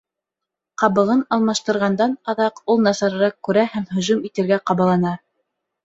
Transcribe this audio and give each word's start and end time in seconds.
Ҡабығын 0.83 1.21
алмаштырғандан 1.37 2.17
аҙаҡ 2.35 2.59
ул 2.75 2.83
насарыраҡ 2.89 3.39
күрә 3.49 3.69
һәм 3.79 3.89
һөжүм 3.97 4.29
итергә 4.31 4.63
ҡабалана. 4.73 5.19